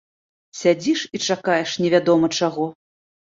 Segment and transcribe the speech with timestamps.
[0.59, 2.65] Сядзіш і чакаеш невядома чаго.